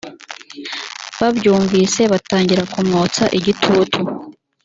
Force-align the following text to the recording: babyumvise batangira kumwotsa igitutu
babyumvise 1.19 2.01
batangira 2.13 2.63
kumwotsa 2.73 3.23
igitutu 3.37 3.99